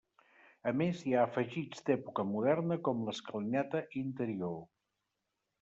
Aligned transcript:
A 0.71 0.71
més, 0.79 1.03
hi 1.09 1.13
ha 1.17 1.25
afegits 1.25 1.85
d'època 1.89 2.25
moderna 2.31 2.79
com 2.89 3.05
l'escalinata 3.11 3.85
interior. 4.03 4.61